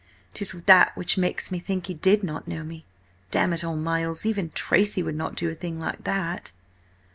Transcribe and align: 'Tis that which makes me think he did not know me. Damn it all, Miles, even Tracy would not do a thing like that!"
'Tis 0.33 0.53
that 0.65 0.91
which 0.97 1.15
makes 1.15 1.51
me 1.51 1.59
think 1.59 1.85
he 1.85 1.93
did 1.93 2.23
not 2.23 2.47
know 2.47 2.63
me. 2.63 2.87
Damn 3.29 3.53
it 3.53 3.63
all, 3.63 3.75
Miles, 3.75 4.25
even 4.25 4.49
Tracy 4.49 5.03
would 5.03 5.13
not 5.13 5.35
do 5.35 5.47
a 5.47 5.53
thing 5.53 5.79
like 5.79 6.05
that!" 6.05 6.51